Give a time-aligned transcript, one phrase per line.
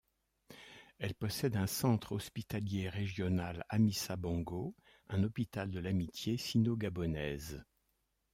[0.97, 4.75] Elle possède un centre hospitalier régional Amissa Bongo,
[5.09, 7.63] un hôpital de l'amitié sino-gabonaise.